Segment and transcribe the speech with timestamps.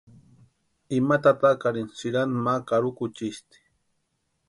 [0.97, 3.57] Ima tatakarini sïranta ma karukuchisti.